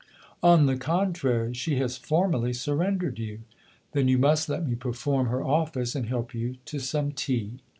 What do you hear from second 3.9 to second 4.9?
Then you must let me